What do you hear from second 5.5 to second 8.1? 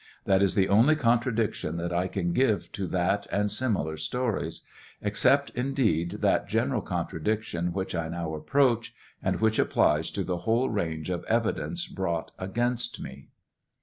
indeed that general contradiction which I